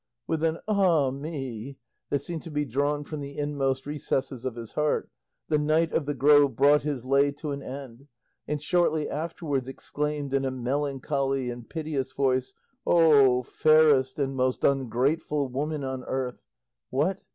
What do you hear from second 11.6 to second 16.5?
piteous voice, "O fairest and most ungrateful woman on earth!